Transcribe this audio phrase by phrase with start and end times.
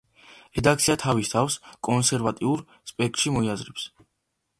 [0.59, 1.57] რედაქცია თავის თავს
[1.87, 2.63] კონსერვატიულ
[2.93, 3.85] სპექტრში მოიაზრებს.